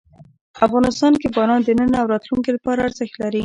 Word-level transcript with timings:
افغانستان 0.65 1.13
کې 1.21 1.27
باران 1.35 1.59
د 1.65 1.69
نن 1.79 1.91
او 2.01 2.05
راتلونکي 2.13 2.51
لپاره 2.57 2.79
ارزښت 2.87 3.15
لري. 3.21 3.39